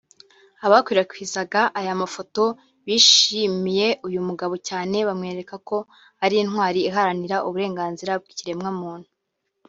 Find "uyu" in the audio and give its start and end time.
4.07-4.19